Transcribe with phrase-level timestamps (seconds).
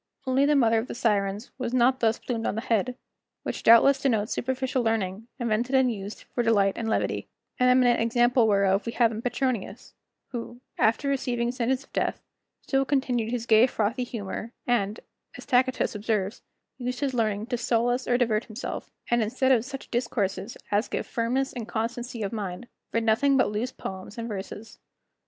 [0.25, 2.95] Only the mother of the Sirens was not thus plumed on the head,
[3.43, 7.27] which doubtless denotes superficial learning, invented and used for delight and levity;
[7.59, 9.93] an eminent example whereof we have in Petronius,
[10.29, 12.23] who, after receiving sentence of death,
[12.63, 15.01] still continued his gay frothy humor, and
[15.37, 16.41] as Tacitus observes,
[16.79, 21.05] used his learning to solace or divert himself, and instead of such discourses as give
[21.05, 24.79] firmness and constancy of mind, read nothing but loose poems and verses.